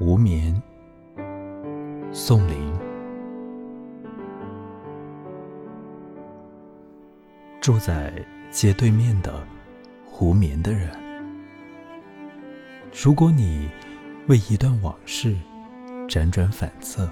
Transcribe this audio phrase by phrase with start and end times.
[0.00, 0.60] 无眠，
[2.12, 2.74] 宋林。
[7.60, 8.12] 住在
[8.50, 9.46] 街对面的
[10.18, 10.90] 无眠的人，
[12.92, 13.70] 如果你
[14.26, 15.36] 为一段往事
[16.08, 17.08] 辗转反侧，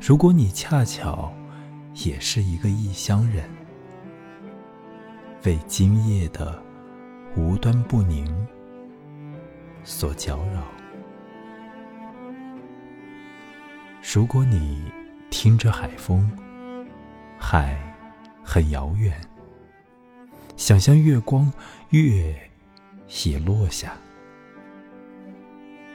[0.00, 1.34] 如果你恰巧
[2.04, 3.50] 也是一个异乡人，
[5.44, 6.62] 为今夜的
[7.36, 8.24] 无端不宁
[9.82, 10.62] 所搅扰。
[14.12, 14.84] 如果你
[15.30, 16.30] 听着海风，
[17.38, 17.76] 海
[18.44, 19.18] 很遥远，
[20.56, 21.50] 想象月光，
[21.88, 22.36] 月
[23.24, 23.96] 也落下，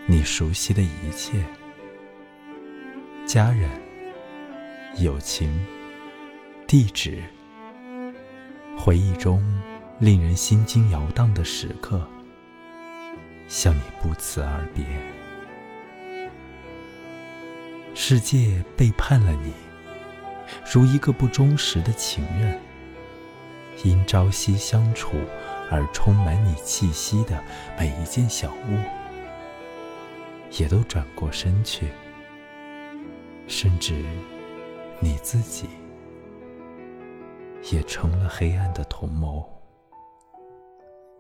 [0.07, 1.45] 你熟悉的一切，
[3.27, 3.69] 家人、
[4.97, 5.63] 友情、
[6.65, 7.21] 地址，
[8.75, 9.39] 回忆中
[9.99, 12.05] 令人心惊摇荡的时刻，
[13.47, 14.83] 向你不辞而别。
[18.01, 19.51] 世界背叛了你，
[20.71, 22.57] 如一个不忠实的情人。
[23.83, 25.17] 因朝夕相处
[25.69, 27.43] 而充满你气息的
[27.77, 28.79] 每一件小物，
[30.57, 31.89] 也都转过身去。
[33.47, 34.01] 甚至
[35.01, 35.67] 你自己，
[37.69, 39.45] 也成了黑暗的同谋，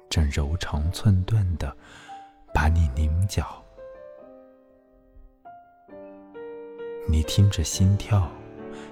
[0.09, 1.75] 正柔肠寸断的
[2.53, 3.58] 把你凝角。
[7.11, 8.31] 你听着心跳，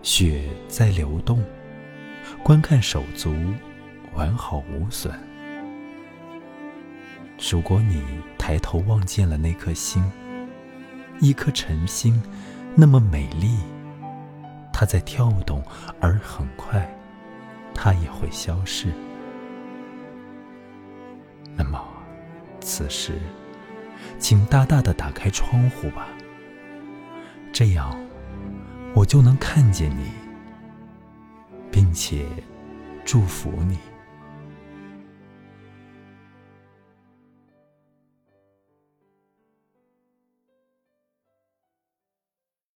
[0.02, 1.40] 血在流动，
[2.42, 3.32] 观看手足
[4.16, 5.14] 完好无损。
[7.52, 8.02] 如果你
[8.36, 10.04] 抬头望见了那颗星，
[11.20, 12.20] 一颗晨星，
[12.74, 13.56] 那么美丽，
[14.74, 15.64] 它在跳动，
[16.02, 16.92] 而很快，
[17.76, 18.88] 它也会消逝。
[21.56, 21.80] 那么，
[22.62, 23.20] 此时，
[24.18, 26.08] 请大大的打开窗户吧，
[27.54, 27.96] 这样。
[28.94, 30.12] 我就能看见你，
[31.72, 32.26] 并且
[33.06, 33.78] 祝福你。